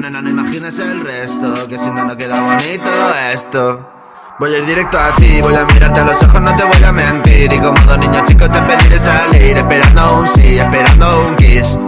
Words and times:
Pero 0.00 0.10
no 0.10 0.28
imagines 0.28 0.78
el 0.80 1.02
resto, 1.02 1.68
que 1.68 1.78
si 1.78 1.86
no, 1.86 2.04
no 2.04 2.16
queda 2.16 2.42
bonito 2.42 2.90
esto. 3.32 3.88
Voy 4.40 4.52
a 4.52 4.58
ir 4.58 4.66
directo 4.66 4.98
a 4.98 5.14
ti, 5.14 5.40
voy 5.40 5.54
a 5.54 5.64
mirarte 5.64 6.00
a 6.00 6.04
los 6.04 6.20
ojos, 6.20 6.40
no 6.40 6.54
te 6.56 6.64
voy 6.64 6.82
a 6.82 6.90
mentir. 6.90 7.52
Y 7.52 7.58
como 7.58 7.80
dos 7.82 7.98
niños 7.98 8.24
chicos 8.24 8.50
te 8.50 8.60
pediré 8.62 8.98
salir, 8.98 9.56
esperando 9.56 10.18
un 10.18 10.28
sí, 10.28 10.58
esperando 10.58 11.26
un 11.26 11.36
kiss. 11.36 11.78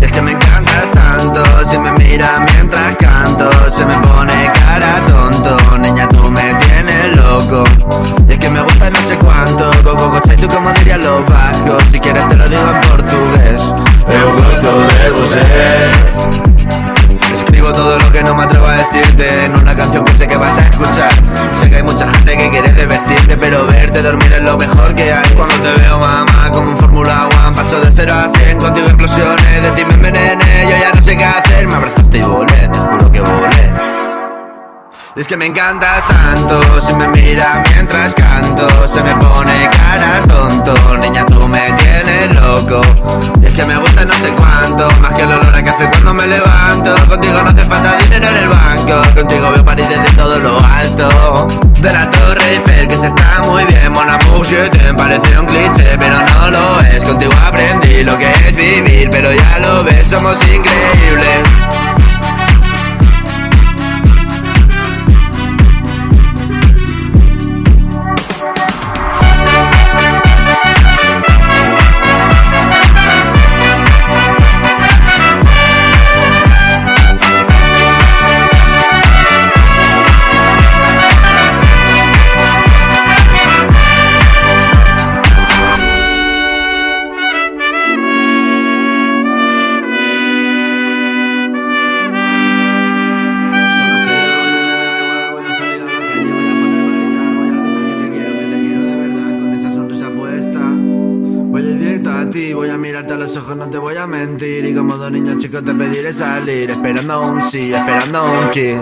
Y 0.00 0.04
es 0.04 0.12
que 0.12 0.22
me 0.22 0.32
encantas 0.32 0.90
tanto, 0.92 1.42
si 1.64 1.78
me 1.78 1.90
miras 1.92 2.40
mientras 2.52 2.94
canto, 2.96 3.50
se 3.68 3.84
me 3.86 3.94
pone 3.98 4.50
cara 4.54 5.04
tonto. 5.04 5.78
Niña, 5.78 6.08
tú 6.08 6.30
me 6.30 6.54
tienes 6.54 7.16
loco. 7.16 7.64
Y 8.28 8.32
es 8.32 8.38
que 8.38 8.48
me 8.50 8.62
gusta 8.62 8.88
no 8.88 9.02
sé 9.02 9.18
cuánto, 9.18 9.70
go 9.82 9.96
go 9.96 10.10
go 10.10 10.20
tú 10.20 10.48
como 10.48 10.72
dirían 10.74 11.00
los 11.00 11.24
bajos. 11.26 11.82
Si 11.90 11.98
quieres 11.98 12.28
te 12.28 12.36
lo 12.36 12.48
digo 12.48 12.62
en 12.72 12.80
portugués. 12.88 13.72
Eu 14.08 14.32
gosto 14.36 14.70
de 14.88 15.10
você. 15.20 16.51
Escribo 17.62 17.80
todo 17.80 17.96
lo 17.96 18.10
que 18.10 18.24
no 18.24 18.34
me 18.34 18.42
atrevo 18.42 18.66
a 18.66 18.72
decirte 18.72 19.44
en 19.44 19.54
una 19.54 19.72
canción 19.72 20.04
que 20.04 20.12
sé 20.16 20.26
que 20.26 20.36
vas 20.36 20.58
a 20.58 20.66
escuchar. 20.66 21.12
Sé 21.54 21.70
que 21.70 21.76
hay 21.76 21.82
mucha 21.84 22.10
gente 22.10 22.36
que 22.36 22.50
quiere 22.50 22.72
desvestirte, 22.72 23.36
pero 23.36 23.64
verte 23.64 24.02
dormir 24.02 24.32
es 24.32 24.42
lo 24.42 24.56
mejor 24.56 24.92
que 24.96 25.12
hay. 25.12 25.30
Cuando 25.36 25.54
te 25.54 25.80
veo, 25.80 25.96
mamá, 26.00 26.50
como 26.52 26.70
un 26.72 26.76
Fórmula 26.76 27.28
One, 27.28 27.54
paso 27.54 27.80
de 27.80 27.92
0 27.94 28.12
a 28.12 28.36
100, 28.36 28.58
contigo 28.58 28.88
implosiones, 28.90 29.62
de 29.62 29.70
ti 29.70 29.84
me 29.84 29.94
envenené, 29.94 30.66
yo 30.68 30.76
ya 30.76 30.90
no 30.92 31.00
sé 31.00 31.16
qué 31.16 31.24
hacer. 31.24 31.68
Me 31.68 31.74
abrazaste 31.74 32.01
Es 35.22 35.28
que 35.28 35.36
me 35.36 35.46
encantas 35.46 36.04
tanto, 36.08 36.80
si 36.80 36.92
me 36.94 37.06
mira 37.06 37.62
mientras 37.70 38.12
canto, 38.12 38.66
se 38.88 39.04
me 39.04 39.14
pone 39.14 39.70
cara 39.70 40.20
tonto, 40.22 40.74
niña 40.98 41.24
tú 41.24 41.46
me 41.46 41.72
tienes 41.74 42.34
loco. 42.34 42.80
Y 43.40 43.46
es 43.46 43.52
que 43.52 43.64
me 43.64 43.76
gusta 43.76 44.04
no 44.04 44.14
sé 44.14 44.32
cuánto, 44.32 44.88
más 45.00 45.14
que 45.14 45.22
el 45.22 45.30
olor 45.30 45.54
a 45.54 45.62
café 45.62 45.88
cuando 45.92 46.12
me 46.14 46.26
levanto. 46.26 46.96
Contigo 47.08 47.40
no 47.40 47.50
hace 47.50 47.62
falta 47.62 47.96
dinero 47.98 48.26
en 48.26 48.36
el 48.36 48.48
banco, 48.48 49.14
contigo 49.14 49.52
veo 49.52 49.64
París 49.64 49.86
desde 49.88 50.12
todo 50.16 50.40
lo 50.40 50.58
alto. 50.58 51.46
De 51.78 51.92
la 51.92 52.10
Torre 52.10 52.54
Eiffel 52.54 52.88
que 52.88 52.98
se 52.98 53.06
está 53.06 53.42
muy 53.44 53.64
bien, 53.66 53.92
Mon 53.92 54.10
amour, 54.10 54.44
je 54.44 54.68
t'aime, 54.70 54.94
parece 54.94 55.38
un 55.38 55.46
cliché, 55.46 55.96
pero 56.00 56.16
no 56.18 56.50
lo 56.50 56.80
es. 56.80 57.04
Contigo 57.04 57.32
aprendí 57.46 58.02
lo 58.02 58.18
que 58.18 58.28
es 58.48 58.56
vivir, 58.56 59.08
pero 59.08 59.32
ya 59.32 59.60
lo 59.60 59.84
ves, 59.84 60.04
somos 60.04 60.36
increíbles. 60.42 61.81
Y 104.24 104.72
como 104.72 104.96
dos 104.96 105.10
niños 105.10 105.38
chicos 105.38 105.64
te 105.64 105.74
pediré 105.74 106.12
salir, 106.12 106.70
esperando 106.70 107.22
un 107.22 107.42
sí, 107.42 107.74
esperando 107.74 108.24
un 108.24 108.50
kiss. 108.50 108.78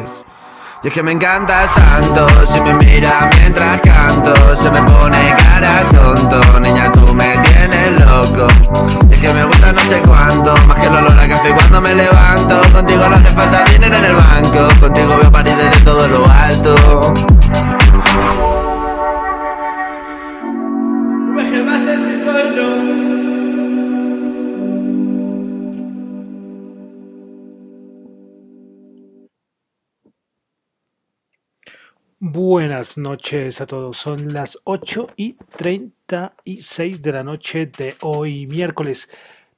Y 0.83 0.89
es 0.89 0.93
que 0.93 1.03
me 1.03 1.13
encantas 1.13 1.75
tanto, 1.75 2.29
si 2.45 2.61
me 2.61 2.75
mira 2.75 3.31
mientras 3.39 3.81
canto, 3.81 4.35
se 4.55 4.71
me 4.71 4.83
pone 4.83 5.35
cara 5.39 5.89
tonto. 5.89 6.61
Niña, 6.61 6.93
tú 6.93 7.15
me 7.15 7.39
tienes 7.39 8.01
loco. 8.01 8.50
Buenas 32.53 32.99
noches 32.99 33.61
a 33.61 33.67
todos. 33.69 33.97
Son 33.97 34.33
las 34.35 34.59
8 34.65 35.11
y 35.15 35.35
36 35.35 37.01
de 37.01 37.13
la 37.13 37.23
noche 37.23 37.67
de 37.67 37.95
hoy, 38.01 38.49
miércoles 38.49 39.09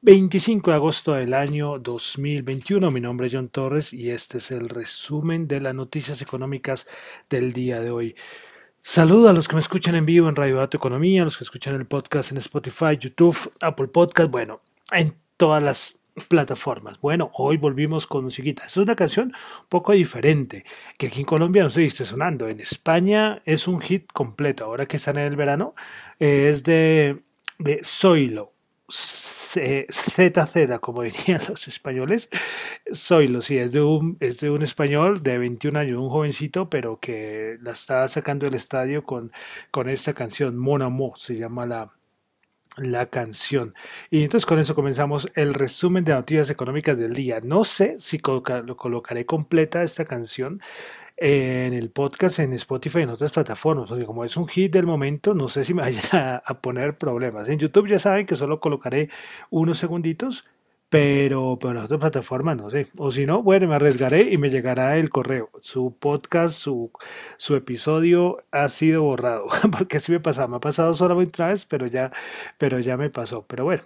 25 0.02 0.70
de 0.70 0.76
agosto 0.76 1.14
del 1.14 1.32
año 1.32 1.78
2021. 1.78 2.90
Mi 2.90 3.00
nombre 3.00 3.28
es 3.28 3.32
John 3.32 3.48
Torres 3.48 3.94
y 3.94 4.10
este 4.10 4.36
es 4.36 4.50
el 4.50 4.68
resumen 4.68 5.48
de 5.48 5.62
las 5.62 5.74
noticias 5.74 6.20
económicas 6.20 6.86
del 7.30 7.52
día 7.52 7.80
de 7.80 7.90
hoy. 7.90 8.14
Saludo 8.82 9.30
a 9.30 9.32
los 9.32 9.48
que 9.48 9.54
me 9.54 9.60
escuchan 9.60 9.94
en 9.94 10.04
vivo 10.04 10.28
en 10.28 10.36
Radio 10.36 10.56
Dato 10.56 10.76
Economía, 10.76 11.22
a 11.22 11.24
los 11.24 11.38
que 11.38 11.44
escuchan 11.44 11.74
el 11.74 11.86
podcast 11.86 12.30
en 12.30 12.36
Spotify, 12.36 12.98
YouTube, 13.00 13.54
Apple 13.62 13.88
Podcast, 13.88 14.30
bueno, 14.30 14.60
en 14.90 15.16
todas 15.38 15.62
las 15.62 16.01
plataformas. 16.28 17.00
Bueno, 17.00 17.30
hoy 17.34 17.56
volvimos 17.56 18.06
con 18.06 18.24
musiquita. 18.24 18.66
Es 18.66 18.76
una 18.76 18.94
canción 18.94 19.28
un 19.28 19.68
poco 19.68 19.92
diferente, 19.92 20.64
que 20.98 21.08
aquí 21.08 21.20
en 21.20 21.26
Colombia 21.26 21.62
no 21.62 21.70
se 21.70 21.84
esté 21.84 22.04
sonando. 22.04 22.48
En 22.48 22.60
España 22.60 23.42
es 23.44 23.68
un 23.68 23.80
hit 23.80 24.10
completo. 24.12 24.64
Ahora 24.64 24.86
que 24.86 24.96
están 24.96 25.18
en 25.18 25.24
el 25.24 25.36
verano, 25.36 25.74
eh, 26.18 26.48
es 26.50 26.64
de, 26.64 27.22
de 27.58 27.80
Zoilo. 27.84 28.52
ZZ, 29.52 30.78
como 30.80 31.02
dirían 31.02 31.40
los 31.48 31.68
españoles. 31.68 32.28
Zoilo, 32.94 33.42
sí, 33.42 33.58
es 33.58 33.72
de, 33.72 33.82
un, 33.82 34.16
es 34.20 34.38
de 34.38 34.50
un 34.50 34.62
español 34.62 35.22
de 35.22 35.38
21 35.38 35.78
años, 35.78 35.98
un 35.98 36.10
jovencito, 36.10 36.68
pero 36.68 36.98
que 37.00 37.58
la 37.62 37.72
está 37.72 38.06
sacando 38.08 38.46
del 38.46 38.54
estadio 38.54 39.04
con, 39.04 39.32
con 39.70 39.88
esta 39.88 40.12
canción, 40.12 40.56
Mon 40.58 40.82
Amour, 40.82 41.18
se 41.18 41.36
llama 41.36 41.66
la, 41.66 41.92
la 42.76 43.06
canción. 43.06 43.74
Y 44.10 44.24
entonces 44.24 44.46
con 44.46 44.58
eso 44.58 44.74
comenzamos 44.74 45.30
el 45.34 45.54
resumen 45.54 46.04
de 46.04 46.14
noticias 46.14 46.50
económicas 46.50 46.98
del 46.98 47.12
día. 47.12 47.40
No 47.42 47.64
sé 47.64 47.98
si 47.98 48.18
lo 48.18 48.76
colocaré 48.76 49.26
completa 49.26 49.82
esta 49.82 50.04
canción 50.04 50.60
en 51.16 51.72
el 51.74 51.90
podcast 51.90 52.40
en 52.40 52.52
Spotify 52.54 53.00
y 53.00 53.02
en 53.02 53.10
otras 53.10 53.30
plataformas, 53.32 53.88
porque 53.88 54.04
como 54.04 54.24
es 54.24 54.36
un 54.36 54.48
hit 54.48 54.72
del 54.72 54.86
momento, 54.86 55.34
no 55.34 55.48
sé 55.48 55.62
si 55.64 55.74
me 55.74 55.82
vayan 55.82 56.40
a 56.44 56.60
poner 56.60 56.96
problemas. 56.96 57.48
En 57.48 57.58
YouTube 57.58 57.88
ya 57.88 57.98
saben 57.98 58.26
que 58.26 58.36
solo 58.36 58.60
colocaré 58.60 59.08
unos 59.50 59.78
segunditos 59.78 60.44
pero, 60.92 61.58
pero 61.58 61.78
en 61.78 61.84
otras 61.86 62.00
plataformas 62.00 62.54
no 62.58 62.68
sé. 62.68 62.86
O 62.98 63.10
si 63.10 63.24
no, 63.24 63.42
bueno, 63.42 63.66
me 63.66 63.76
arriesgaré 63.76 64.28
y 64.30 64.36
me 64.36 64.50
llegará 64.50 64.98
el 64.98 65.08
correo. 65.08 65.48
Su 65.62 65.96
podcast, 65.98 66.54
su, 66.54 66.92
su 67.38 67.56
episodio 67.56 68.44
ha 68.50 68.68
sido 68.68 69.02
borrado. 69.02 69.46
Porque 69.72 69.96
así 69.96 70.12
me 70.12 70.20
pasaba. 70.20 70.48
Me 70.48 70.56
ha 70.56 70.60
pasado 70.60 70.92
solamente 70.92 71.40
una 71.40 71.48
vez, 71.48 71.64
pero 71.64 71.86
ya, 71.86 72.12
pero 72.58 72.78
ya 72.78 72.98
me 72.98 73.08
pasó. 73.08 73.46
Pero 73.46 73.64
bueno. 73.64 73.82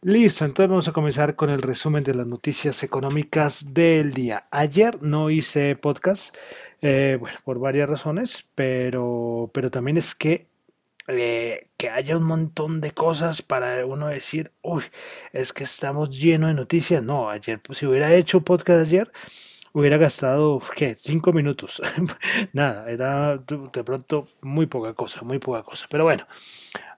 Listo, 0.00 0.46
entonces 0.46 0.70
vamos 0.70 0.88
a 0.88 0.92
comenzar 0.92 1.36
con 1.36 1.50
el 1.50 1.60
resumen 1.60 2.02
de 2.02 2.14
las 2.14 2.26
noticias 2.26 2.82
económicas 2.82 3.74
del 3.74 4.12
día. 4.12 4.46
Ayer 4.50 5.02
no 5.02 5.28
hice 5.28 5.76
podcast, 5.76 6.34
eh, 6.80 7.18
bueno, 7.20 7.36
por 7.44 7.58
varias 7.58 7.90
razones, 7.90 8.48
pero, 8.54 9.50
pero 9.52 9.70
también 9.70 9.98
es 9.98 10.14
que 10.14 10.48
eh, 11.08 11.68
que 11.76 11.90
haya 11.90 12.16
un 12.16 12.24
montón 12.24 12.80
de 12.80 12.92
cosas 12.92 13.42
para 13.42 13.84
uno 13.86 14.08
decir, 14.08 14.52
uy, 14.62 14.84
es 15.32 15.52
que 15.52 15.64
estamos 15.64 16.10
llenos 16.10 16.50
de 16.50 16.54
noticias. 16.54 17.02
No, 17.02 17.30
ayer, 17.30 17.60
pues, 17.60 17.78
si 17.78 17.86
hubiera 17.86 18.14
hecho 18.14 18.42
podcast 18.42 18.86
ayer, 18.86 19.10
hubiera 19.72 19.96
gastado, 19.96 20.60
¿qué? 20.76 20.94
Cinco 20.94 21.32
minutos. 21.32 21.82
Nada, 22.52 22.90
era 22.90 23.38
de 23.38 23.84
pronto 23.84 24.26
muy 24.42 24.66
poca 24.66 24.94
cosa, 24.94 25.22
muy 25.22 25.38
poca 25.38 25.62
cosa. 25.62 25.86
Pero 25.90 26.04
bueno, 26.04 26.26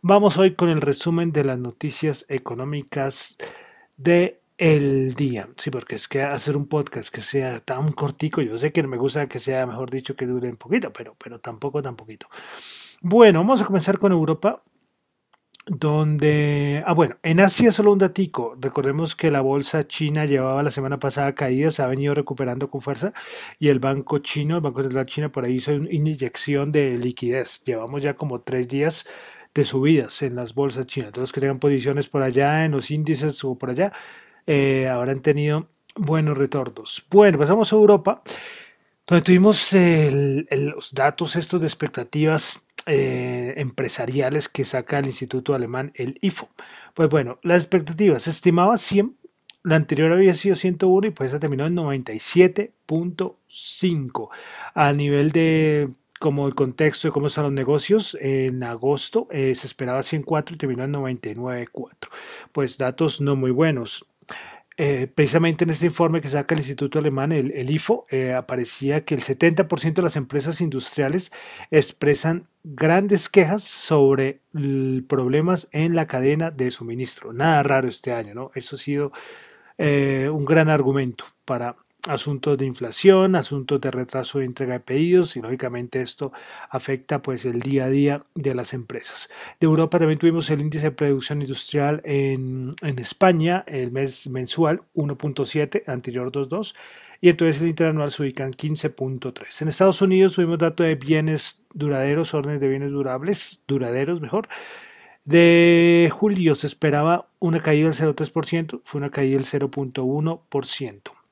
vamos 0.03 0.37
hoy 0.39 0.55
con 0.55 0.69
el 0.69 0.81
resumen 0.81 1.33
de 1.33 1.45
las 1.45 1.59
noticias 1.59 2.27
económicas 2.29 3.37
de 3.97 4.41
el 4.59 5.15
día. 5.15 5.49
Sí, 5.57 5.71
porque 5.71 5.97
es 5.97 6.09
que 6.09 6.23
hacer 6.23 6.57
un 6.57 6.67
podcast 6.67 7.13
que 7.13 7.23
sea 7.23 7.61
tan 7.61 7.93
cortico, 7.93 8.41
yo 8.41 8.57
sé 8.59 8.73
que 8.73 8.83
me 8.85 8.97
gusta 8.97 9.29
que 9.29 9.41
sea, 9.41 9.67
mejor 9.67 9.91
dicho, 9.91 10.15
que 10.17 10.27
dure 10.27 10.49
un 10.49 10.57
poquito, 10.57 10.93
pero, 10.93 11.17
pero 11.19 11.41
tampoco 11.41 11.83
tan 11.83 11.97
poquito. 11.97 12.29
Bueno, 13.07 13.41
vamos 13.41 13.61
a 13.61 13.67
comenzar 13.67 13.99
con 13.99 14.13
Europa, 14.13 14.63
donde, 15.67 16.83
ah 16.87 16.95
bueno, 16.95 17.17
en 17.23 17.39
Asia 17.41 17.71
solo 17.71 17.93
un 17.93 17.99
datico, 17.99 18.57
recordemos 18.59 19.15
que 19.15 19.31
la 19.31 19.43
bolsa 19.43 19.87
china 19.87 20.25
llevaba 20.25 20.63
la 20.63 20.71
semana 20.71 20.99
pasada 20.99 21.35
caídas, 21.35 21.81
ha 21.81 21.87
venido 21.87 22.15
recuperando 22.15 22.71
con 22.71 22.81
fuerza 22.81 23.13
y 23.59 23.69
el 23.69 23.79
banco 23.79 24.17
chino, 24.21 24.57
el 24.57 24.63
Banco 24.63 24.81
Central 24.81 25.05
China 25.05 25.29
por 25.29 25.45
ahí 25.45 25.57
hizo 25.57 25.75
una 25.75 25.93
inyección 25.93 26.73
de 26.73 26.97
liquidez, 26.97 27.63
llevamos 27.65 28.03
ya 28.03 28.15
como 28.15 28.39
tres 28.39 28.69
días 28.69 29.05
de 29.55 29.65
subidas 29.65 30.23
en 30.23 30.37
las 30.37 30.55
bolsas 30.55 30.87
chinas, 30.87 31.13
todos 31.13 31.31
que 31.31 31.43
tengan 31.43 31.59
posiciones 31.59 32.09
por 32.09 32.23
allá, 32.23 32.65
en 32.65 32.73
los 32.73 32.91
índices 32.91 33.45
o 33.45 33.55
por 33.59 33.69
allá, 33.69 33.93
eh, 34.47 34.89
habrán 34.89 35.21
tenido 35.21 35.69
buenos 35.95 36.39
retornos. 36.39 37.05
Bueno, 37.11 37.37
pasamos 37.37 37.71
a 37.71 37.77
Europa, 37.77 38.23
donde 39.07 39.23
tuvimos 39.23 39.75
los 39.75 40.95
datos 40.95 41.37
estos 41.37 41.61
de 41.61 41.67
expectativas 41.67 42.65
eh, 42.87 43.55
empresariales 43.57 44.49
que 44.49 44.65
saca 44.65 44.99
el 44.99 45.07
Instituto 45.07 45.55
Alemán, 45.55 45.93
el 45.95 46.19
IFO. 46.21 46.49
Pues 46.95 47.09
bueno, 47.09 47.39
las 47.43 47.63
expectativas 47.63 48.25
se 48.25 48.31
estimaba 48.31 48.77
100, 48.77 49.17
la 49.63 49.77
anterior 49.77 50.13
había 50.13 50.35
sido 50.35 50.55
101 50.55 51.07
y 51.09 51.11
pues 51.11 51.31
esa 51.31 51.41
terminó 51.41 51.67
en 51.67 51.75
97.5 51.75 54.29
a 54.75 54.93
nivel 54.93 55.31
de 55.31 55.89
como 56.21 56.47
el 56.47 56.55
contexto 56.55 57.09
de 57.09 57.13
cómo 57.13 57.27
están 57.27 57.45
los 57.45 57.53
negocios, 57.53 58.17
en 58.21 58.63
agosto 58.63 59.29
eh, 59.31 59.55
se 59.55 59.67
esperaba 59.67 60.03
104 60.03 60.55
y 60.55 60.59
terminó 60.59 60.85
en 60.85 60.95
99.4. 60.95 61.91
Pues 62.53 62.79
datos 62.79 63.21
no 63.21 63.37
muy 63.37 63.51
buenos. 63.51 64.07
Eh, 64.77 65.07
precisamente 65.07 65.65
en 65.65 65.71
este 65.71 65.87
informe 65.87 66.21
que 66.21 66.29
saca 66.29 66.55
el 66.55 66.61
Instituto 66.61 66.99
Alemán, 66.99 67.31
el, 67.31 67.71
IFO, 67.71 68.07
eh, 68.11 68.33
aparecía 68.35 69.05
que 69.05 69.15
el 69.15 69.21
70% 69.21 69.95
de 69.95 70.03
las 70.03 70.17
empresas 70.17 70.61
industriales 70.61 71.31
expresan 71.71 72.49
grandes 72.65 73.29
quejas 73.29 73.63
sobre 73.63 74.41
problemas 75.07 75.69
en 75.71 75.95
la 75.95 76.07
cadena 76.07 76.51
de 76.51 76.71
suministro. 76.71 77.33
Nada 77.33 77.63
raro 77.63 77.89
este 77.89 78.13
año, 78.13 78.35
¿no? 78.35 78.51
Eso 78.55 78.77
ha 78.77 78.79
sido 78.79 79.13
un 79.79 80.45
gran 80.45 80.69
argumento 80.69 81.25
para 81.45 81.77
asuntos 82.09 82.59
de 82.59 82.67
inflación, 82.67 83.35
asuntos 83.37 83.81
de 83.81 83.91
retraso 83.91 84.39
de 84.39 84.45
entrega 84.45 84.75
de 84.75 84.81
pedidos 84.81 85.37
y 85.37 85.41
lógicamente 85.41 86.03
esto 86.03 86.33
afecta 86.69 87.23
pues 87.23 87.45
el 87.45 87.61
día 87.61 87.87
a 87.87 87.89
día 87.89 88.23
de 88.35 88.55
las 88.55 88.75
empresas. 88.75 89.31
De 89.61 89.67
Europa 89.67 89.99
también 89.99 90.19
tuvimos 90.19 90.51
el 90.51 90.61
índice 90.61 90.85
de 90.85 90.91
producción 90.91 91.41
industrial 91.41 92.01
en, 92.05 92.73
en 92.83 92.99
España, 92.99 93.65
el 93.67 93.91
mes 93.91 94.27
mensual 94.29 94.83
1.7, 94.95 95.85
anterior 95.87 96.31
2.2 96.31 96.75
y 97.21 97.31
entonces 97.31 97.63
el 97.63 97.69
interanual 97.69 98.11
se 98.11 98.23
ubica 98.23 98.45
en 98.45 98.53
15.3. 98.53 99.63
En 99.63 99.69
Estados 99.69 100.03
Unidos 100.03 100.35
tuvimos 100.35 100.59
datos 100.59 100.87
de 100.87 100.95
bienes 100.95 101.65
duraderos, 101.73 102.35
órdenes 102.35 102.61
de 102.61 102.69
bienes 102.69 102.91
durables, 102.91 103.65
duraderos 103.67 104.21
mejor. 104.21 104.49
De 105.25 106.11
julio 106.13 106.55
se 106.55 106.67
esperaba 106.67 107.29
una 107.39 107.63
caída 107.63 107.89
del 107.89 107.95
0.3%, 107.95 108.81
fue 108.85 108.99
una 108.99 109.11
caída 109.11 109.39
del 109.39 109.47
0.1%. 109.47 111.24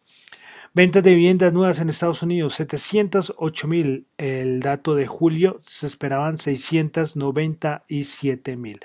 Ventas 0.74 1.04
de 1.04 1.10
viviendas 1.10 1.52
nuevas 1.52 1.80
en 1.80 1.90
Estados 1.90 2.22
Unidos, 2.22 2.54
708 2.54 3.69
mil. 3.69 4.06
El 4.16 4.60
dato 4.60 4.94
de 4.94 5.06
julio 5.06 5.60
se 5.66 5.86
esperaban 5.86 6.38
697 6.38 8.56
mil. 8.56 8.80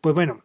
Pues 0.00 0.14
bueno, 0.14 0.44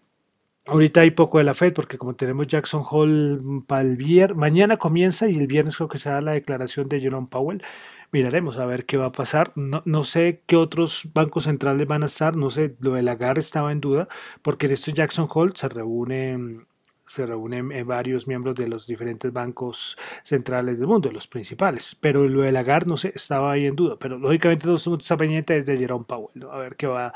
Ahorita 0.67 0.99
hay 0.99 1.11
poco 1.11 1.38
de 1.38 1.45
la 1.45 1.53
Fed 1.53 1.73
porque 1.73 1.97
como 1.97 2.15
tenemos 2.15 2.45
Jackson 2.45 2.83
Hole 2.89 3.38
para 3.67 3.83
el 3.83 3.95
viernes, 3.95 4.38
mañana 4.38 4.75
comienza 4.75 5.29
y 5.29 5.38
el 5.38 5.47
viernes 5.47 5.77
creo 5.77 5.88
que 5.88 5.97
será 5.97 6.19
la 6.19 6.33
declaración 6.33 6.89
de 6.89 6.99
Jerome 6.99 7.27
Powell. 7.31 7.63
Miraremos 8.11 8.57
a 8.57 8.65
ver 8.65 8.85
qué 8.85 8.97
va 8.97 9.05
a 9.05 9.11
pasar. 9.13 9.53
No, 9.55 9.81
no, 9.85 10.03
sé 10.03 10.44
qué 10.45 10.57
otros 10.57 11.09
bancos 11.13 11.45
centrales 11.45 11.88
van 11.88 12.03
a 12.03 12.07
estar. 12.07 12.35
No 12.35 12.49
sé, 12.49 12.75
lo 12.81 12.91
del 12.94 13.05
Lagar 13.05 13.39
estaba 13.39 13.71
en 13.71 13.79
duda 13.79 14.09
porque 14.41 14.65
en 14.65 14.73
esto 14.73 14.91
Jackson 14.91 15.27
Hole 15.33 15.53
se 15.55 15.69
reúne 15.69 16.65
se 17.07 17.25
reúnen 17.25 17.71
eh, 17.71 17.83
varios 17.83 18.27
miembros 18.27 18.56
de 18.56 18.68
los 18.68 18.86
diferentes 18.86 19.31
bancos 19.33 19.98
centrales 20.24 20.77
del 20.77 20.88
mundo, 20.88 21.12
los 21.12 21.27
principales. 21.27 21.95
Pero 22.00 22.27
lo 22.27 22.42
de 22.42 22.51
Lagarde, 22.51 22.89
no 22.89 22.98
sé, 22.98 23.13
estaba 23.15 23.54
ahí 23.54 23.65
en 23.65 23.75
duda. 23.75 23.95
Pero 23.98 24.18
lógicamente 24.19 24.65
todo 24.65 24.75
esto 24.75 24.95
está 24.95 25.18
pendiente 25.18 25.54
desde 25.54 25.77
Jerome 25.77 26.06
Powell, 26.06 26.44
a 26.51 26.57
ver 26.57 26.75
qué 26.75 26.88
va, 26.88 27.13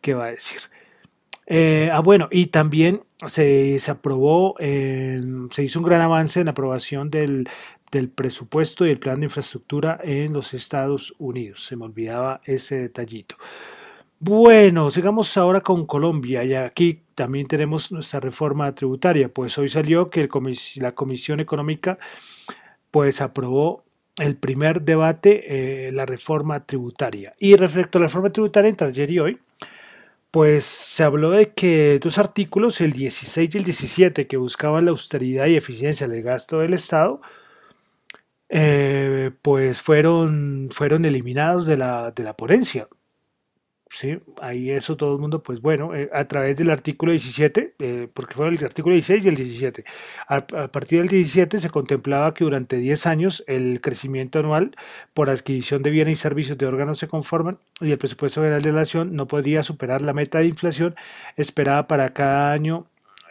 qué 0.00 0.14
va 0.14 0.26
a 0.26 0.30
decir. 0.30 0.60
Eh, 1.46 1.90
ah, 1.92 2.00
bueno, 2.00 2.28
y 2.30 2.46
también 2.46 3.02
se, 3.26 3.78
se 3.78 3.90
aprobó, 3.90 4.54
se 4.58 5.62
hizo 5.62 5.80
un 5.80 5.84
gran 5.84 6.00
avance 6.00 6.40
en 6.40 6.46
la 6.46 6.52
aprobación 6.52 7.10
del, 7.10 7.48
del 7.92 8.08
presupuesto 8.08 8.86
y 8.86 8.90
el 8.90 8.98
plan 8.98 9.20
de 9.20 9.26
infraestructura 9.26 10.00
en 10.02 10.32
los 10.32 10.54
Estados 10.54 11.14
Unidos. 11.18 11.64
Se 11.64 11.76
me 11.76 11.84
olvidaba 11.84 12.40
ese 12.44 12.76
detallito. 12.76 13.36
Bueno, 14.24 14.88
sigamos 14.90 15.36
ahora 15.36 15.62
con 15.62 15.84
Colombia 15.84 16.44
y 16.44 16.54
aquí 16.54 17.02
también 17.16 17.44
tenemos 17.44 17.90
nuestra 17.90 18.20
reforma 18.20 18.72
tributaria. 18.72 19.28
Pues 19.28 19.58
hoy 19.58 19.68
salió 19.68 20.10
que 20.10 20.28
la 20.76 20.92
Comisión 20.94 21.40
Económica 21.40 21.98
pues 22.92 23.20
aprobó 23.20 23.84
el 24.18 24.36
primer 24.36 24.82
debate, 24.82 25.88
eh, 25.88 25.92
la 25.92 26.06
reforma 26.06 26.64
tributaria. 26.64 27.32
Y 27.40 27.56
respecto 27.56 27.98
a 27.98 28.02
la 28.02 28.06
reforma 28.06 28.30
tributaria 28.30 28.70
entre 28.70 28.86
ayer 28.88 29.10
y 29.10 29.18
hoy, 29.18 29.40
pues 30.30 30.64
se 30.64 31.02
habló 31.02 31.30
de 31.30 31.52
que 31.52 31.98
dos 32.00 32.18
artículos, 32.18 32.80
el 32.80 32.92
16 32.92 33.54
y 33.54 33.58
el 33.58 33.64
17, 33.64 34.28
que 34.28 34.36
buscaban 34.36 34.84
la 34.84 34.92
austeridad 34.92 35.46
y 35.46 35.56
eficiencia 35.56 36.06
del 36.06 36.22
gasto 36.22 36.60
del 36.60 36.74
Estado, 36.74 37.20
eh, 38.48 39.32
pues 39.42 39.80
fueron, 39.80 40.68
fueron 40.70 41.04
eliminados 41.06 41.66
de 41.66 41.76
la, 41.76 42.12
de 42.12 42.22
la 42.22 42.36
ponencia. 42.36 42.88
Sí, 43.94 44.18
ahí 44.40 44.70
eso 44.70 44.96
todo 44.96 45.14
el 45.14 45.20
mundo, 45.20 45.42
pues 45.42 45.60
bueno, 45.60 45.94
eh, 45.94 46.08
a 46.14 46.24
través 46.24 46.56
del 46.56 46.70
artículo 46.70 47.12
17, 47.12 47.74
eh, 47.78 48.08
porque 48.14 48.32
fue 48.32 48.48
el 48.48 48.64
artículo 48.64 48.94
16 48.94 49.26
y 49.26 49.28
el 49.28 49.34
17. 49.36 49.84
A, 50.28 50.40
partir 50.68 51.00
del 51.00 51.08
17 51.08 51.58
se 51.58 51.68
contemplaba 51.68 52.32
que 52.32 52.44
durante 52.44 52.78
10 52.78 53.06
años 53.06 53.44
el 53.46 53.82
crecimiento 53.82 54.38
anual 54.38 54.74
por 55.12 55.28
adquisición 55.28 55.82
de 55.82 55.90
bienes 55.90 56.18
y 56.18 56.20
servicios 56.22 56.56
de 56.56 56.64
órganos 56.64 56.98
se 57.00 57.06
conforman 57.06 57.58
y 57.82 57.90
el 57.92 57.98
presupuesto 57.98 58.40
general 58.40 58.62
de 58.62 58.72
la 58.72 58.78
nación 58.80 59.14
no 59.14 59.26
podía 59.26 59.62
superar 59.62 60.00
la 60.00 60.14
meta 60.14 60.38
de 60.38 60.46
inflación 60.46 60.94
esperada 61.36 61.86
para 61.86 62.14
cada 62.14 62.52
año 62.52 62.86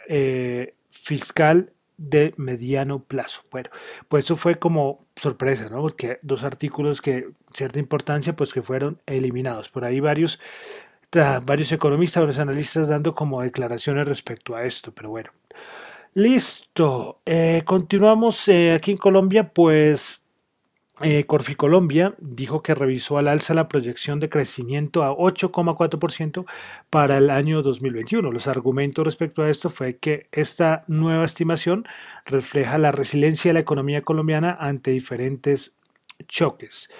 eh, 0.08 0.74
fiscal 0.90 1.72
de 2.02 2.34
mediano 2.36 3.02
plazo. 3.04 3.42
Bueno, 3.50 3.70
pues 4.08 4.24
eso 4.24 4.36
fue 4.36 4.56
como 4.56 4.98
sorpresa, 5.16 5.68
¿no? 5.68 5.80
Porque 5.80 6.18
dos 6.22 6.44
artículos 6.44 7.00
que 7.00 7.28
cierta 7.54 7.78
importancia, 7.78 8.34
pues 8.34 8.52
que 8.52 8.62
fueron 8.62 9.00
eliminados. 9.06 9.68
Por 9.68 9.84
ahí 9.84 10.00
varios, 10.00 10.40
varios 11.44 11.72
economistas, 11.72 12.22
varios 12.22 12.38
analistas 12.40 12.88
dando 12.88 13.14
como 13.14 13.42
declaraciones 13.42 14.08
respecto 14.08 14.54
a 14.56 14.64
esto, 14.64 14.92
pero 14.92 15.10
bueno. 15.10 15.30
Listo. 16.14 17.20
Eh, 17.24 17.62
continuamos 17.64 18.48
eh, 18.48 18.72
aquí 18.72 18.90
en 18.90 18.98
Colombia, 18.98 19.48
pues 19.48 20.21
eh, 21.00 21.24
Corfi 21.24 21.54
Colombia 21.54 22.14
dijo 22.18 22.62
que 22.62 22.74
revisó 22.74 23.16
al 23.16 23.28
alza 23.28 23.54
la 23.54 23.66
proyección 23.66 24.20
de 24.20 24.28
crecimiento 24.28 25.02
a 25.02 25.16
8,4% 25.16 26.44
para 26.90 27.18
el 27.18 27.30
año 27.30 27.62
2021. 27.62 28.30
Los 28.30 28.46
argumentos 28.46 29.04
respecto 29.04 29.42
a 29.42 29.48
esto 29.48 29.70
fue 29.70 29.96
que 29.96 30.28
esta 30.32 30.84
nueva 30.88 31.24
estimación 31.24 31.86
refleja 32.26 32.76
la 32.76 32.92
resiliencia 32.92 33.48
de 33.48 33.54
la 33.54 33.60
economía 33.60 34.02
colombiana 34.02 34.56
ante 34.60 34.90
diferentes 34.90 35.76
choques. 36.28 36.90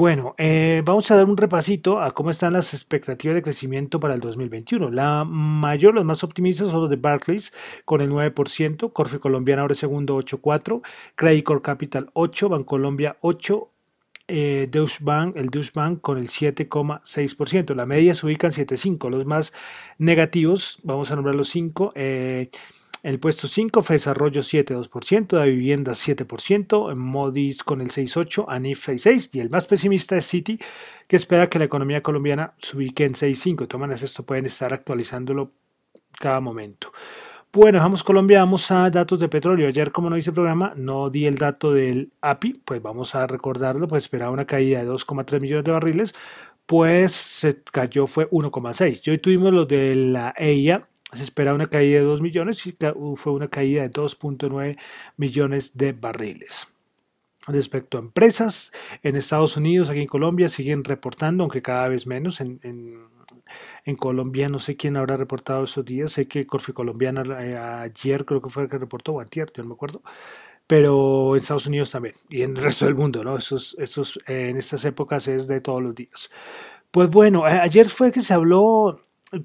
Bueno, 0.00 0.34
eh, 0.38 0.80
vamos 0.86 1.10
a 1.10 1.16
dar 1.16 1.26
un 1.26 1.36
repasito 1.36 2.00
a 2.00 2.12
cómo 2.12 2.30
están 2.30 2.54
las 2.54 2.72
expectativas 2.72 3.34
de 3.34 3.42
crecimiento 3.42 4.00
para 4.00 4.14
el 4.14 4.20
2021. 4.20 4.88
La 4.88 5.24
mayor, 5.26 5.92
los 5.92 6.06
más 6.06 6.24
optimistas 6.24 6.70
son 6.70 6.80
los 6.80 6.88
de 6.88 6.96
Barclays 6.96 7.52
con 7.84 8.00
el 8.00 8.08
9%, 8.08 8.94
Corfe 8.94 9.18
Colombiana 9.20 9.60
ahora 9.60 9.74
segundo 9.74 10.16
8,4%, 10.16 10.80
Credit 11.16 11.44
Core 11.44 11.60
Capital 11.60 12.10
8%, 12.14 12.48
Bancolombia 12.48 13.18
8%, 13.20 13.68
eh, 14.26 14.68
Deutsche 14.70 15.04
Bank, 15.04 15.36
el 15.36 15.50
Deutsche 15.50 15.72
Bank 15.74 16.00
con 16.00 16.16
el 16.16 16.28
7,6%. 16.28 17.74
La 17.74 17.84
media 17.84 18.14
se 18.14 18.24
ubica 18.24 18.46
en 18.46 18.54
7,5%. 18.54 19.10
Los 19.10 19.26
más 19.26 19.52
negativos, 19.98 20.78
vamos 20.82 21.10
a 21.10 21.16
nombrar 21.16 21.34
los 21.34 21.50
5. 21.50 21.92
Eh, 21.94 22.48
el 23.02 23.18
puesto 23.18 23.48
5 23.48 23.82
fue 23.82 23.94
Desarrollo 23.94 24.42
7,2%, 24.42 25.40
de 25.40 25.50
Vivienda 25.50 25.92
7%, 25.92 26.94
Modis 26.94 27.64
con 27.64 27.80
el 27.80 27.88
6,8%, 27.88 28.44
ANIF 28.48 28.88
6,6% 28.88 29.30
y 29.34 29.40
el 29.40 29.50
más 29.50 29.66
pesimista 29.66 30.16
es 30.16 30.26
City, 30.26 30.58
que 31.06 31.16
espera 31.16 31.48
que 31.48 31.58
la 31.58 31.64
economía 31.64 32.02
colombiana 32.02 32.54
se 32.58 32.76
ubique 32.76 33.04
en 33.04 33.14
6,5%. 33.14 33.60
De 33.60 33.66
todas 33.66 33.80
maneras, 33.80 34.02
esto 34.02 34.24
pueden 34.24 34.46
estar 34.46 34.74
actualizándolo 34.74 35.52
cada 36.18 36.40
momento. 36.40 36.92
Bueno, 37.52 37.78
dejamos 37.78 38.04
Colombia, 38.04 38.38
vamos 38.38 38.70
a 38.70 38.88
datos 38.90 39.18
de 39.18 39.28
petróleo. 39.28 39.66
Ayer, 39.66 39.90
como 39.90 40.08
no 40.08 40.16
hice 40.16 40.30
programa, 40.30 40.72
no 40.76 41.10
di 41.10 41.26
el 41.26 41.36
dato 41.36 41.72
del 41.72 42.12
API, 42.20 42.62
pues 42.64 42.80
vamos 42.80 43.16
a 43.16 43.26
recordarlo, 43.26 43.88
pues 43.88 44.04
esperaba 44.04 44.30
una 44.30 44.44
caída 44.44 44.78
de 44.78 44.88
2,3 44.88 45.40
millones 45.40 45.64
de 45.64 45.72
barriles, 45.72 46.14
pues 46.66 47.10
se 47.10 47.60
cayó, 47.64 48.06
fue 48.06 48.30
1,6. 48.30 49.00
Y 49.04 49.10
hoy 49.10 49.18
tuvimos 49.18 49.52
lo 49.52 49.66
de 49.66 49.96
la 49.96 50.32
EIA, 50.36 50.86
se 51.12 51.22
espera 51.22 51.54
una 51.54 51.66
caída 51.66 51.98
de 51.98 52.04
2 52.04 52.20
millones 52.20 52.66
y 52.66 52.76
fue 53.16 53.32
una 53.32 53.48
caída 53.48 53.82
de 53.82 53.90
2.9 53.90 54.78
millones 55.16 55.76
de 55.76 55.92
barriles. 55.92 56.72
Respecto 57.46 57.98
a 57.98 58.00
empresas, 58.00 58.70
en 59.02 59.16
Estados 59.16 59.56
Unidos, 59.56 59.90
aquí 59.90 60.00
en 60.00 60.06
Colombia, 60.06 60.48
siguen 60.48 60.84
reportando, 60.84 61.42
aunque 61.42 61.62
cada 61.62 61.88
vez 61.88 62.06
menos. 62.06 62.40
En, 62.40 62.60
en, 62.62 63.96
Colombia 63.96 64.48
no 64.48 64.60
sé 64.60 64.76
quién 64.76 64.96
habrá 64.96 65.16
reportado 65.16 65.64
esos 65.64 65.84
días. 65.84 66.12
Sé 66.12 66.28
que 66.28 66.46
Corfi 66.46 66.72
Colombiana 66.72 67.22
eh, 67.42 67.56
ayer 67.56 68.24
creo 68.24 68.40
que 68.40 68.50
fue 68.50 68.64
el 68.64 68.68
que 68.68 68.78
reportó, 68.78 69.14
o 69.14 69.20
antier, 69.20 69.50
yo 69.52 69.62
no 69.64 69.70
me 69.70 69.74
acuerdo. 69.74 70.02
Pero 70.66 71.34
en 71.34 71.40
Estados 71.40 71.66
Unidos 71.66 71.90
también, 71.90 72.14
y 72.28 72.42
en 72.42 72.50
el 72.50 72.62
resto 72.62 72.84
del 72.84 72.94
mundo, 72.94 73.24
¿no? 73.24 73.36
Esos, 73.36 73.76
esos, 73.80 74.20
en 74.28 74.56
estas 74.56 74.84
épocas 74.84 75.26
es 75.26 75.48
de 75.48 75.60
todos 75.60 75.82
los 75.82 75.94
días. 75.94 76.30
Pues 76.92 77.10
bueno, 77.10 77.44
ayer 77.44 77.88
fue 77.88 78.12
que 78.12 78.22
se 78.22 78.34
habló 78.34 79.00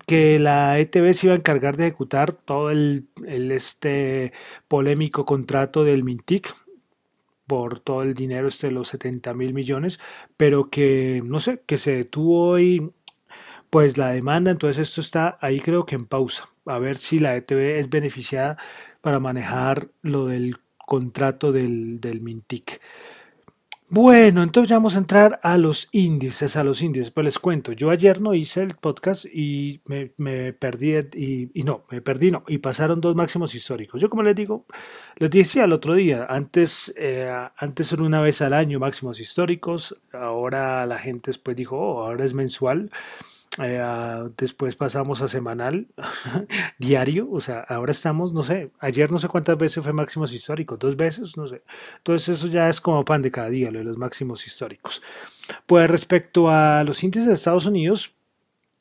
que 0.07 0.39
la 0.39 0.79
ETB 0.79 1.13
se 1.13 1.27
iba 1.27 1.35
a 1.35 1.37
encargar 1.37 1.77
de 1.77 1.87
ejecutar 1.87 2.33
todo 2.33 2.71
el, 2.71 3.07
este 3.27 4.33
polémico 4.67 5.25
contrato 5.25 5.83
del 5.83 6.03
Mintic 6.03 6.53
por 7.47 7.79
todo 7.79 8.01
el 8.01 8.15
dinero 8.15 8.47
este 8.47 8.67
de 8.67 8.73
los 8.73 8.87
70 8.89 9.33
mil 9.35 9.53
millones, 9.53 9.99
pero 10.37 10.69
que 10.69 11.21
no 11.23 11.39
sé, 11.39 11.61
que 11.65 11.77
se 11.77 11.95
detuvo 11.95 12.49
hoy 12.49 12.91
pues 13.69 13.97
la 13.97 14.11
demanda, 14.11 14.51
entonces 14.51 14.87
esto 14.87 15.01
está 15.01 15.37
ahí 15.41 15.59
creo 15.59 15.85
que 15.85 15.95
en 15.95 16.05
pausa, 16.05 16.49
a 16.65 16.79
ver 16.79 16.97
si 16.97 17.19
la 17.19 17.35
ETB 17.35 17.79
es 17.79 17.89
beneficiada 17.89 18.57
para 19.01 19.19
manejar 19.19 19.89
lo 20.01 20.25
del 20.25 20.55
contrato 20.77 21.51
del, 21.51 21.99
del 21.99 22.21
Mintic. 22.21 22.81
Bueno, 23.89 24.41
entonces 24.41 24.71
vamos 24.71 24.95
a 24.95 24.97
entrar 24.97 25.39
a 25.43 25.59
los 25.59 25.89
índices, 25.91 26.55
a 26.55 26.63
los 26.63 26.81
índices. 26.81 27.11
Pues 27.11 27.25
les 27.25 27.37
cuento, 27.37 27.71
yo 27.71 27.91
ayer 27.91 28.19
no 28.19 28.33
hice 28.33 28.63
el 28.63 28.75
podcast 28.75 29.25
y 29.25 29.79
me, 29.85 30.53
perdí, 30.53 30.95
y, 31.53 31.63
no, 31.63 31.83
me 31.91 32.01
perdí, 32.01 32.31
no, 32.31 32.43
y 32.47 32.57
pasaron 32.57 32.99
dos 32.99 33.15
máximos 33.15 33.53
históricos. 33.53 34.01
Yo 34.01 34.09
como 34.09 34.23
les 34.23 34.35
digo, 34.35 34.65
les 35.17 35.29
decía 35.29 35.65
el 35.65 35.73
otro 35.73 35.93
día, 35.93 36.25
antes, 36.27 36.91
eh, 36.97 37.31
antes 37.57 37.93
eran 37.93 38.07
una 38.07 38.21
vez 38.21 38.41
al 38.41 38.53
año 38.53 38.79
máximos 38.79 39.19
históricos, 39.19 39.95
ahora 40.11 40.83
la 40.87 40.97
gente 40.97 41.29
después 41.29 41.55
dijo, 41.55 41.77
oh, 41.77 42.05
ahora 42.05 42.25
es 42.25 42.33
mensual. 42.33 42.89
Eh, 43.59 44.29
después 44.37 44.75
pasamos 44.75 45.21
a 45.21 45.27
semanal, 45.27 45.87
diario, 46.77 47.29
o 47.31 47.39
sea, 47.39 47.59
ahora 47.59 47.91
estamos, 47.91 48.33
no 48.33 48.43
sé, 48.43 48.71
ayer 48.79 49.11
no 49.11 49.17
sé 49.17 49.29
cuántas 49.29 49.57
veces 49.57 49.83
fue 49.83 49.93
máximos 49.93 50.33
históricos, 50.33 50.77
dos 50.77 50.97
veces, 50.97 51.37
no 51.37 51.47
sé. 51.47 51.61
Entonces 51.97 52.37
eso 52.37 52.47
ya 52.47 52.69
es 52.69 52.81
como 52.81 53.05
pan 53.05 53.21
de 53.21 53.31
cada 53.31 53.49
día, 53.49 53.71
lo 53.71 53.79
de 53.79 53.85
los 53.85 53.97
máximos 53.97 54.45
históricos. 54.45 55.01
Pues 55.65 55.89
respecto 55.89 56.49
a 56.49 56.83
los 56.83 57.01
índices 57.03 57.27
de 57.27 57.33
Estados 57.33 57.65
Unidos, 57.65 58.13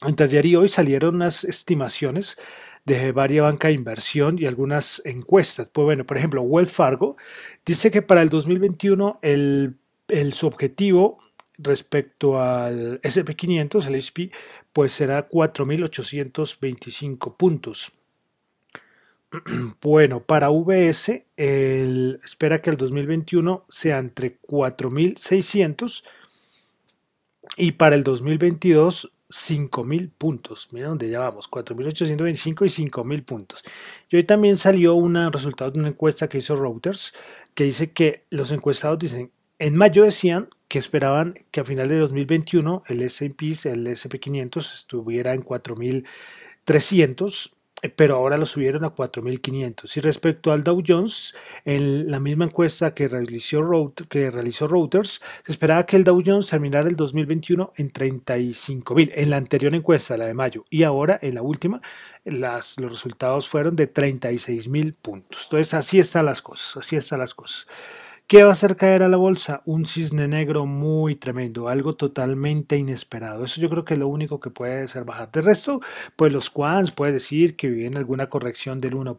entre 0.02 0.26
ayer 0.26 0.46
y 0.46 0.56
hoy 0.56 0.68
salieron 0.68 1.16
unas 1.16 1.44
estimaciones 1.44 2.36
de 2.84 3.12
varias 3.12 3.44
banca 3.44 3.68
de 3.68 3.74
inversión 3.74 4.38
y 4.38 4.46
algunas 4.46 5.00
encuestas. 5.04 5.68
Pues 5.72 5.84
bueno, 5.84 6.04
por 6.04 6.18
ejemplo, 6.18 6.42
Wells 6.42 6.72
Fargo 6.72 7.16
dice 7.64 7.90
que 7.90 8.02
para 8.02 8.22
el 8.22 8.28
2021 8.28 9.20
el, 9.22 9.76
el, 10.08 10.32
su 10.34 10.46
objetivo 10.46 11.18
respecto 11.58 12.40
al 12.40 13.00
SP500, 13.02 13.86
el 13.86 13.96
SP, 14.00 14.32
pues 14.72 14.92
será 14.92 15.28
4.825 15.28 17.36
puntos. 17.36 17.92
Bueno, 19.80 20.20
para 20.20 20.50
VS 20.50 21.24
espera 21.36 22.62
que 22.62 22.70
el 22.70 22.76
2021 22.76 23.64
sea 23.68 23.98
entre 23.98 24.40
4.600 24.40 26.04
y 27.56 27.72
para 27.72 27.96
el 27.96 28.04
2022 28.04 29.10
5.000 29.28 30.10
puntos. 30.16 30.68
Mira 30.72 30.88
dónde 30.88 31.10
ya 31.10 31.18
vamos, 31.18 31.50
4.825 31.50 32.66
y 32.66 32.88
5.000 32.88 33.24
puntos. 33.24 33.64
Y 34.08 34.16
hoy 34.16 34.24
también 34.24 34.56
salió 34.56 34.94
un 34.94 35.16
resultado 35.32 35.72
de 35.72 35.80
una 35.80 35.88
encuesta 35.88 36.28
que 36.28 36.38
hizo 36.38 36.54
Reuters 36.54 37.12
que 37.54 37.64
dice 37.64 37.92
que 37.92 38.24
los 38.30 38.52
encuestados 38.52 38.98
dicen 38.98 39.32
en 39.58 39.76
mayo 39.76 40.04
decían 40.04 40.48
esperaban 40.78 41.34
que 41.50 41.60
a 41.60 41.64
final 41.64 41.88
de 41.88 41.98
2021 41.98 42.84
el 42.86 43.02
S&P, 43.02 43.46
el 43.64 43.86
SP500 43.86 44.74
estuviera 44.74 45.32
en 45.32 45.42
4.300, 45.42 47.52
eh, 47.82 47.90
pero 47.90 48.16
ahora 48.16 48.38
lo 48.38 48.46
subieron 48.46 48.84
a 48.84 48.94
4.500. 48.94 49.96
Y 49.96 50.00
respecto 50.00 50.52
al 50.52 50.64
Dow 50.64 50.82
Jones, 50.86 51.34
en 51.64 52.10
la 52.10 52.18
misma 52.18 52.46
encuesta 52.46 52.94
que 52.94 53.08
realizó, 53.08 53.92
que 54.08 54.30
realizó 54.30 54.66
Reuters, 54.66 55.20
se 55.42 55.52
esperaba 55.52 55.84
que 55.84 55.96
el 55.96 56.04
Dow 56.04 56.22
Jones 56.24 56.46
terminara 56.46 56.88
el 56.88 56.96
2021 56.96 57.74
en 57.76 57.92
35.000, 57.92 59.12
en 59.14 59.30
la 59.30 59.36
anterior 59.36 59.74
encuesta, 59.74 60.16
la 60.16 60.26
de 60.26 60.34
mayo, 60.34 60.64
y 60.70 60.82
ahora 60.82 61.18
en 61.20 61.34
la 61.34 61.42
última, 61.42 61.82
las, 62.24 62.80
los 62.80 62.90
resultados 62.90 63.48
fueron 63.48 63.76
de 63.76 63.92
36.000 63.92 64.94
puntos. 65.02 65.44
Entonces, 65.44 65.74
así 65.74 65.98
están 65.98 66.26
las 66.26 66.40
cosas, 66.40 66.78
así 66.78 66.96
están 66.96 67.18
las 67.18 67.34
cosas. 67.34 67.66
¿Qué 68.26 68.42
va 68.42 68.48
a 68.48 68.52
hacer 68.54 68.76
caer 68.76 69.02
a 69.02 69.08
la 69.08 69.18
bolsa? 69.18 69.60
Un 69.66 69.84
cisne 69.84 70.26
negro 70.28 70.64
muy 70.64 71.14
tremendo, 71.14 71.68
algo 71.68 71.94
totalmente 71.94 72.78
inesperado. 72.78 73.44
Eso 73.44 73.60
yo 73.60 73.68
creo 73.68 73.84
que 73.84 73.92
es 73.94 74.00
lo 74.00 74.08
único 74.08 74.40
que 74.40 74.48
puede 74.48 74.84
hacer 74.84 75.04
bajar. 75.04 75.30
De 75.30 75.42
resto, 75.42 75.82
pues 76.16 76.32
los 76.32 76.48
quants 76.48 76.90
puede 76.90 77.12
decir 77.12 77.54
que 77.54 77.68
viene 77.68 77.98
alguna 77.98 78.30
corrección 78.30 78.80
del 78.80 78.94
1%, 78.94 79.14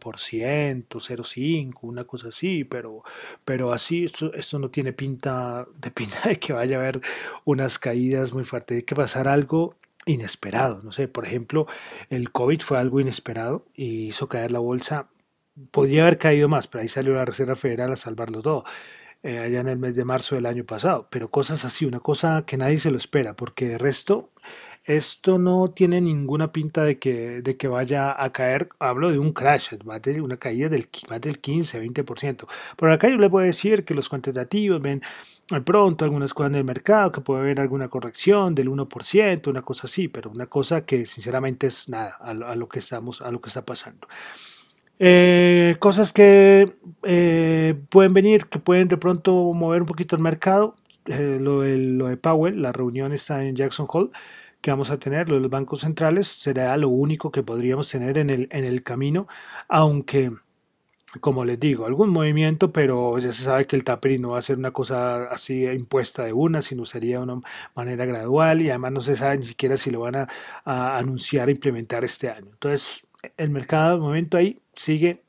0,5, 0.88 1.72
una 1.82 2.02
cosa 2.02 2.28
así, 2.30 2.64
pero, 2.64 3.04
pero 3.44 3.72
así 3.72 4.04
esto, 4.04 4.34
esto 4.34 4.58
no 4.58 4.70
tiene 4.70 4.92
pinta 4.92 5.68
de 5.80 5.90
pinta 5.92 6.28
de 6.28 6.40
que 6.40 6.52
vaya 6.52 6.76
a 6.76 6.80
haber 6.80 7.00
unas 7.44 7.78
caídas 7.78 8.34
muy 8.34 8.42
fuertes. 8.42 8.78
Hay 8.78 8.82
que 8.82 8.96
pasar 8.96 9.28
algo 9.28 9.76
inesperado. 10.04 10.80
No 10.82 10.90
sé, 10.90 11.06
por 11.06 11.26
ejemplo, 11.26 11.68
el 12.10 12.32
COVID 12.32 12.60
fue 12.60 12.78
algo 12.78 12.98
inesperado 12.98 13.66
y 13.72 14.06
hizo 14.06 14.28
caer 14.28 14.50
la 14.50 14.58
bolsa 14.58 15.06
podría 15.70 16.02
haber 16.02 16.18
caído 16.18 16.48
más, 16.48 16.68
pero 16.68 16.82
ahí 16.82 16.88
salió 16.88 17.14
la 17.14 17.24
Reserva 17.24 17.54
Federal 17.56 17.92
a 17.92 17.96
salvarlo 17.96 18.42
todo, 18.42 18.64
eh, 19.22 19.38
allá 19.38 19.60
en 19.60 19.68
el 19.68 19.78
mes 19.78 19.94
de 19.96 20.04
marzo 20.04 20.34
del 20.34 20.46
año 20.46 20.64
pasado. 20.64 21.08
Pero 21.10 21.30
cosas 21.30 21.64
así, 21.64 21.86
una 21.86 22.00
cosa 22.00 22.44
que 22.46 22.56
nadie 22.56 22.78
se 22.78 22.90
lo 22.90 22.96
espera, 22.96 23.34
porque 23.34 23.68
de 23.68 23.78
resto, 23.78 24.30
esto 24.86 25.38
no 25.38 25.70
tiene 25.72 26.00
ninguna 26.00 26.52
pinta 26.52 26.84
de 26.84 26.98
que, 27.00 27.42
de 27.42 27.56
que 27.56 27.66
vaya 27.66 28.22
a 28.22 28.32
caer. 28.32 28.68
Hablo 28.78 29.10
de 29.10 29.18
un 29.18 29.32
crash, 29.32 29.74
una 30.22 30.36
caída 30.36 30.68
del, 30.68 30.88
más 31.10 31.20
del 31.20 31.40
15, 31.40 31.82
20%. 31.82 32.46
Por 32.76 32.90
acá 32.92 33.08
yo 33.08 33.16
le 33.16 33.28
puedo 33.28 33.44
decir 33.44 33.84
que 33.84 33.94
los 33.94 34.08
cuantitativos 34.08 34.80
ven 34.80 35.02
de 35.50 35.60
pronto 35.60 36.04
algunas 36.04 36.32
cosas 36.34 36.50
en 36.52 36.58
el 36.58 36.64
mercado, 36.64 37.10
que 37.10 37.20
puede 37.20 37.40
haber 37.40 37.60
alguna 37.60 37.88
corrección 37.88 38.54
del 38.54 38.68
1%, 38.68 39.48
una 39.48 39.62
cosa 39.62 39.86
así, 39.88 40.06
pero 40.08 40.30
una 40.30 40.46
cosa 40.46 40.84
que 40.84 41.04
sinceramente 41.04 41.66
es 41.66 41.88
nada 41.88 42.16
a, 42.20 42.30
a 42.30 42.54
lo 42.56 42.68
que 42.68 42.78
estamos, 42.78 43.22
a 43.22 43.30
lo 43.32 43.40
que 43.40 43.48
está 43.48 43.64
pasando. 43.64 44.06
Eh, 44.98 45.76
cosas 45.78 46.12
que 46.12 46.74
eh, 47.02 47.74
pueden 47.90 48.14
venir, 48.14 48.46
que 48.46 48.58
pueden 48.58 48.88
de 48.88 48.96
pronto 48.96 49.32
mover 49.52 49.82
un 49.82 49.88
poquito 49.88 50.16
el 50.16 50.22
mercado. 50.22 50.74
Eh, 51.06 51.38
lo, 51.40 51.60
de, 51.60 51.76
de, 51.76 52.16
Powell, 52.16 52.60
la 52.62 52.72
reunión 52.72 53.12
está 53.12 53.44
en 53.44 53.54
Jackson 53.56 53.86
Hole, 53.88 54.10
que 54.60 54.70
vamos 54.70 54.90
a 54.90 54.98
tener, 54.98 55.28
lo 55.28 55.36
de 55.36 55.42
los 55.42 55.50
bancos 55.50 55.80
centrales, 55.80 56.26
será 56.26 56.76
lo 56.76 56.88
único 56.88 57.30
que 57.30 57.42
podríamos 57.42 57.88
tener 57.88 58.18
en 58.18 58.30
el, 58.30 58.48
en 58.50 58.64
el 58.64 58.82
camino, 58.82 59.28
aunque, 59.68 60.32
como 61.20 61.44
les 61.44 61.60
digo, 61.60 61.86
algún 61.86 62.10
movimiento, 62.10 62.72
pero 62.72 63.18
ya 63.18 63.32
se 63.32 63.44
sabe 63.44 63.66
que 63.66 63.76
el 63.76 63.84
tapering 63.84 64.22
no 64.22 64.30
va 64.30 64.38
a 64.38 64.42
ser 64.42 64.58
una 64.58 64.72
cosa 64.72 65.24
así 65.24 65.66
impuesta 65.66 66.24
de 66.24 66.32
una, 66.32 66.62
sino 66.62 66.84
sería 66.84 67.20
una 67.20 67.40
manera 67.74 68.04
gradual 68.06 68.62
y 68.62 68.70
además 68.70 68.92
no 68.92 69.00
se 69.00 69.16
sabe 69.16 69.38
ni 69.38 69.44
siquiera 69.44 69.76
si 69.76 69.90
lo 69.90 70.00
van 70.00 70.16
a, 70.16 70.28
a 70.64 70.98
anunciar 70.98 71.48
e 71.48 71.52
implementar 71.52 72.04
este 72.04 72.30
año. 72.30 72.48
Entonces, 72.52 73.06
el 73.36 73.50
mercado 73.50 73.94
de 73.94 74.00
momento 74.00 74.38
ahí 74.38 74.60
sigue 74.74 75.22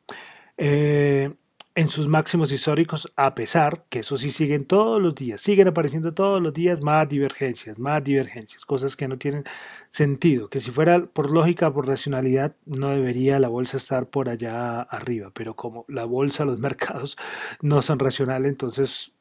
eh, 0.58 1.32
en 1.78 1.90
sus 1.90 2.08
máximos 2.08 2.52
históricos, 2.52 3.14
a 3.16 3.36
pesar 3.36 3.86
que 3.88 4.00
eso 4.00 4.18
sí 4.18 4.32
siguen 4.32 4.66
todos 4.66 5.00
los 5.00 5.14
días, 5.14 5.40
siguen 5.42 5.68
apareciendo 5.68 6.12
todos 6.12 6.42
los 6.42 6.52
días 6.52 6.82
más 6.82 7.08
divergencias, 7.08 7.78
más 7.78 8.04
divergencias, 8.04 8.66
cosas 8.66 8.96
que 8.96 9.08
no 9.08 9.20
tienen 9.20 9.44
sentido, 9.90 10.50
que 10.50 10.60
si 10.60 10.72
fuera 10.72 11.06
por 11.06 11.32
lógica, 11.32 11.72
por 11.72 11.88
racionalidad, 11.88 12.56
no 12.66 12.90
debería 12.90 13.38
la 13.38 13.48
bolsa 13.48 13.78
estar 13.78 14.10
por 14.10 14.28
allá 14.28 14.82
arriba, 14.82 15.30
pero 15.36 15.56
como 15.56 15.86
la 15.88 16.06
bolsa, 16.06 16.46
los 16.46 16.60
mercados 16.68 17.16
no 17.62 17.84
son 17.84 18.00
racionales, 18.00 18.52
entonces, 18.52 19.14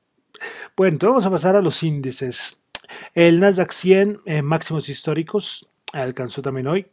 bueno, 0.79 0.95
entonces 0.95 1.11
vamos 1.11 1.27
a 1.27 1.31
pasar 1.31 1.57
a 1.57 1.63
los 1.63 1.83
índices. 1.83 2.65
El 3.13 3.39
Nasdaq 3.41 3.71
100 3.71 4.21
eh, 4.25 4.41
máximos 4.41 4.89
históricos 4.89 5.69
alcanzó 5.93 6.43
también 6.43 6.67
hoy 6.67 6.87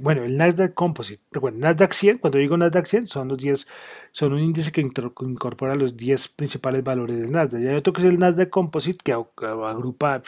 bueno, 0.00 0.22
el 0.22 0.36
Nasdaq 0.36 0.74
Composite, 0.74 1.22
recuerden, 1.30 1.60
Nasdaq 1.60 1.92
100, 1.92 2.18
cuando 2.18 2.38
digo 2.38 2.56
Nasdaq 2.56 2.86
100, 2.86 3.06
son 3.06 3.28
los 3.28 3.38
10, 3.38 3.66
son 4.10 4.32
un 4.32 4.40
índice 4.40 4.72
que 4.72 4.80
incorpora 4.80 5.74
los 5.74 5.96
10 5.96 6.28
principales 6.28 6.82
valores 6.82 7.18
del 7.18 7.30
Nasdaq. 7.30 7.60
Y 7.60 7.68
hay 7.68 7.76
otro 7.76 7.92
que 7.92 8.00
es 8.00 8.06
el 8.06 8.18
Nasdaq 8.18 8.50
Composite, 8.50 8.98
que 9.04 9.12
agrupa, 9.12 10.22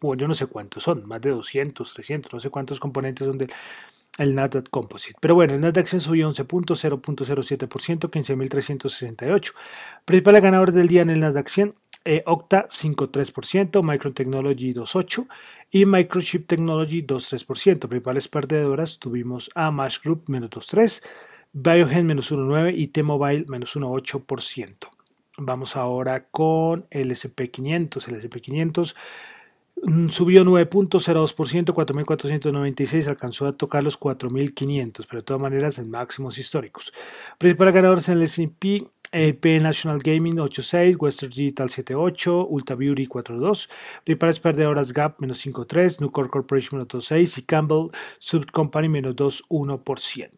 bueno, 0.00 0.20
yo 0.20 0.28
no 0.28 0.34
sé 0.34 0.46
cuántos 0.46 0.82
son, 0.84 1.06
más 1.06 1.20
de 1.20 1.30
200, 1.30 1.94
300, 1.94 2.32
no 2.32 2.40
sé 2.40 2.50
cuántos 2.50 2.80
componentes 2.80 3.26
son 3.26 3.38
del 3.38 3.50
el 4.18 4.34
Nasdaq 4.34 4.68
Composite. 4.68 5.18
Pero 5.20 5.34
bueno, 5.34 5.54
el 5.54 5.60
Nasdaq 5.60 5.86
se 5.86 6.00
subió 6.00 6.28
11.0.07%, 6.28 8.10
15.368. 8.10 9.54
Principales 10.04 10.42
ganadores 10.42 10.74
del 10.74 10.88
día 10.88 11.02
en 11.02 11.10
el 11.10 11.20
Nasdaq 11.20 11.48
100, 11.48 11.74
eh, 12.04 12.22
Octa 12.26 12.66
5.3%, 12.68 13.82
Micron 13.82 14.14
Technology 14.14 14.72
2.8% 14.72 15.28
y 15.70 15.86
Microchip 15.86 16.46
Technology 16.46 17.02
2.3%. 17.02 17.88
Principales 17.88 18.28
perdedoras 18.28 18.98
tuvimos 18.98 19.50
a 19.54 19.70
Mash 19.70 19.98
Group 20.02 20.24
menos 20.28 20.50
2.3%, 20.50 21.02
Biogen 21.52 22.06
menos 22.06 22.32
1.9% 22.32 22.72
y 22.76 22.88
T-Mobile 22.88 23.46
menos 23.48 23.76
1.8%. 23.76 24.88
Vamos 25.38 25.76
ahora 25.76 26.26
con 26.30 26.86
el 26.90 27.10
SP500. 27.10 28.08
El 28.08 28.22
SP500 28.22 28.94
mm, 29.82 30.08
subió 30.08 30.44
9.02%, 30.44 31.72
4.496, 31.72 33.08
alcanzó 33.08 33.46
a 33.46 33.56
tocar 33.56 33.82
los 33.82 33.98
4.500, 33.98 35.06
pero 35.08 35.20
de 35.20 35.22
todas 35.22 35.42
maneras 35.42 35.78
en 35.78 35.90
máximos 35.90 36.38
históricos. 36.38 36.92
Principales 37.38 37.74
ganadores 37.74 38.08
en 38.08 38.18
el 38.18 38.22
S&P 38.22 38.86
EP 39.12 39.60
National 39.60 39.98
Gaming 39.98 40.36
8.6, 40.36 40.96
Western 40.98 41.30
Digital 41.30 41.68
7.8, 41.68 42.46
Ultra 42.48 42.76
Beauty 42.76 43.06
4.2, 43.06 43.70
Principales 44.04 44.40
perdedoras 44.40 44.92
Gap 44.92 45.20
menos 45.20 45.46
5.3, 45.46 46.00
Nucor 46.00 46.30
Corporation 46.30 46.78
menos 46.78 46.88
2.6 47.10 47.38
y 47.38 47.42
Campbell 47.42 47.90
Sub 48.18 48.50
Company 48.50 48.88
menos 48.88 49.14
2.1%. 49.14 50.30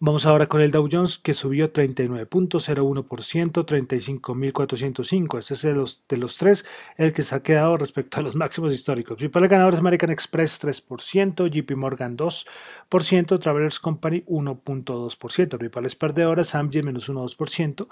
Vamos 0.00 0.26
ahora 0.26 0.48
con 0.48 0.60
el 0.60 0.70
Dow 0.72 0.88
Jones 0.90 1.16
que 1.18 1.32
subió 1.34 1.72
39.01%, 1.72 3.64
35.405. 3.64 5.38
Este 5.38 5.54
es 5.54 5.62
de 5.62 5.74
los, 5.74 6.04
de 6.08 6.16
los 6.16 6.36
tres 6.36 6.66
el 6.96 7.12
que 7.12 7.22
se 7.22 7.34
ha 7.34 7.42
quedado 7.42 7.76
respecto 7.76 8.18
a 8.18 8.22
los 8.22 8.34
máximos 8.34 8.74
históricos. 8.74 9.16
Principales 9.16 9.48
ganadores 9.48 9.78
American 9.78 10.10
Express 10.10 10.60
3%, 10.62 11.48
JP 11.48 11.76
Morgan 11.76 12.16
2%, 12.16 12.46
Travelers 12.88 13.80
Company 13.80 14.22
1.2%. 14.26 15.58
Principales 15.58 15.94
perdedoras 15.94 16.54
Amgen 16.54 16.86
menos 16.86 17.08
1.2%, 17.08 17.86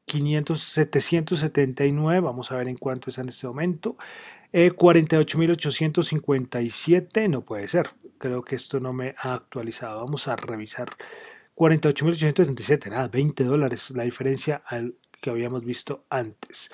500, 0.05 0.59
779. 0.59 2.19
Vamos 2.19 2.51
a 2.51 2.57
ver 2.57 2.67
en 2.67 2.75
cuánto 2.75 3.09
es 3.09 3.17
en 3.17 3.29
este 3.29 3.47
momento. 3.47 3.95
Eh, 4.51 4.71
48.857 4.71 7.29
no 7.29 7.39
puede 7.41 7.69
ser. 7.69 7.89
Creo 8.17 8.43
que 8.43 8.55
esto 8.55 8.81
no 8.81 8.91
me 8.91 9.15
ha 9.17 9.33
actualizado. 9.33 10.03
Vamos 10.03 10.27
a 10.27 10.35
revisar. 10.35 10.89
48.877, 11.55 12.89
nada, 12.89 13.07
20 13.07 13.43
dólares 13.43 13.91
la 13.91 14.03
diferencia 14.03 14.63
al 14.65 14.95
que 15.23 15.29
habíamos 15.29 15.63
visto 15.63 16.03
antes. 16.09 16.69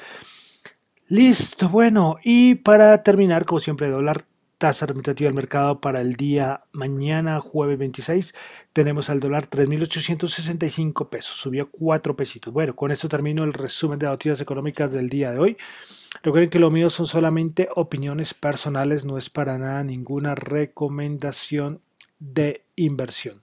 Listo, 1.07 1.69
bueno, 1.69 2.17
y 2.23 2.55
para 2.55 3.03
terminar, 3.03 3.45
como 3.45 3.59
siempre, 3.59 3.89
dólar 3.89 4.23
tasa 4.57 4.87
representativa 4.87 5.27
del 5.27 5.35
mercado 5.35 5.79
para 5.79 6.01
el 6.01 6.15
día 6.15 6.63
mañana, 6.71 7.39
jueves 7.39 7.77
26, 7.77 8.33
tenemos 8.73 9.09
al 9.11 9.19
dólar 9.19 9.47
3.865 9.47 11.09
pesos, 11.09 11.37
subió 11.37 11.69
4 11.69 12.15
pesitos. 12.15 12.51
Bueno, 12.51 12.75
con 12.75 12.91
esto 12.91 13.07
termino 13.07 13.43
el 13.43 13.53
resumen 13.53 13.99
de 13.99 14.07
las 14.07 14.13
noticias 14.13 14.41
económicas 14.41 14.91
del 14.91 15.09
día 15.09 15.31
de 15.31 15.39
hoy. 15.39 15.57
Recuerden 16.23 16.49
que 16.49 16.59
lo 16.59 16.71
mío 16.71 16.89
son 16.89 17.05
solamente 17.05 17.69
opiniones 17.75 18.33
personales, 18.33 19.05
no 19.05 19.17
es 19.17 19.29
para 19.29 19.59
nada 19.59 19.83
ninguna 19.83 20.33
recomendación 20.33 21.81
de 22.17 22.65
inversión. 22.75 23.41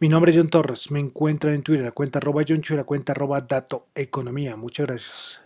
Mi 0.00 0.08
nombre 0.08 0.32
es 0.32 0.38
John 0.38 0.48
Torres. 0.48 0.90
Me 0.90 1.00
encuentran 1.00 1.54
en 1.54 1.62
Twitter, 1.62 1.84
la 1.84 1.92
cuenta 1.92 2.18
arroba 2.18 2.42
John 2.46 2.62
la 2.70 2.84
cuenta 2.84 3.12
arroba 3.12 3.40
Dato 3.42 3.88
Economía. 3.94 4.56
Muchas 4.56 4.86
gracias. 4.86 5.43